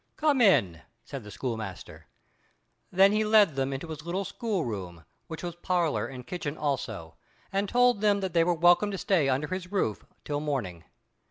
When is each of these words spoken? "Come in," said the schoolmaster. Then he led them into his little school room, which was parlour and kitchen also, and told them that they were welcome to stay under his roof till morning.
"Come 0.17 0.41
in," 0.41 0.81
said 1.05 1.23
the 1.23 1.29
schoolmaster. 1.29 2.07
Then 2.91 3.11
he 3.11 3.23
led 3.23 3.55
them 3.55 3.71
into 3.71 3.89
his 3.89 4.03
little 4.03 4.25
school 4.25 4.65
room, 4.65 5.05
which 5.27 5.43
was 5.43 5.53
parlour 5.57 6.07
and 6.07 6.25
kitchen 6.25 6.57
also, 6.57 7.17
and 7.53 7.69
told 7.69 8.01
them 8.01 8.19
that 8.21 8.33
they 8.33 8.43
were 8.43 8.55
welcome 8.55 8.89
to 8.89 8.97
stay 8.97 9.29
under 9.29 9.49
his 9.49 9.71
roof 9.71 10.03
till 10.25 10.39
morning. 10.39 10.85